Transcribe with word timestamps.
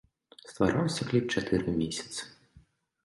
Ствараўся 0.51 1.01
кліп 1.11 1.25
чатыры 1.37 1.77
месяцы. 1.81 2.21